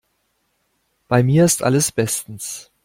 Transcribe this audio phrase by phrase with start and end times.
[1.07, 2.71] Bei mir ist alles bestens.